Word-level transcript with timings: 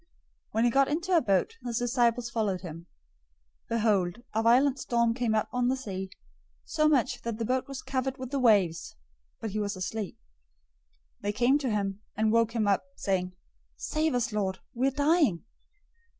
008:023 0.01 0.07
When 0.53 0.63
he 0.63 0.69
got 0.71 0.87
into 0.87 1.15
a 1.15 1.21
boat, 1.21 1.57
his 1.63 1.77
disciples 1.77 2.31
followed 2.31 2.61
him. 2.61 2.87
008:024 3.69 3.69
Behold, 3.77 4.15
a 4.33 4.41
violent 4.41 4.79
storm 4.79 5.13
came 5.13 5.35
up 5.35 5.47
on 5.53 5.67
the 5.67 5.75
sea, 5.77 6.09
so 6.65 6.89
much 6.89 7.21
that 7.21 7.37
the 7.37 7.45
boat 7.45 7.67
was 7.67 7.83
covered 7.83 8.17
with 8.17 8.31
the 8.31 8.39
waves, 8.39 8.95
but 9.41 9.51
he 9.51 9.59
was 9.59 9.75
asleep. 9.75 10.17
008:025 11.21 11.21
They 11.21 11.33
came 11.33 11.57
to 11.59 11.69
him, 11.69 12.01
and 12.17 12.31
woke 12.31 12.55
him 12.55 12.67
up, 12.67 12.83
saying, 12.95 13.33
"Save 13.77 14.15
us, 14.15 14.33
Lord! 14.33 14.57
We 14.73 14.87
are 14.87 14.89
dying!" 14.89 15.43